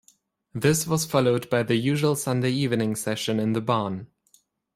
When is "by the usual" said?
1.51-2.15